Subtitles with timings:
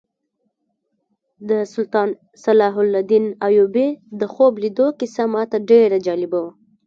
[1.49, 2.09] د سلطان
[2.43, 3.87] صلاح الدین ایوبي
[4.19, 6.51] د خوب لیدلو کیسه ماته ډېره جالبه وه.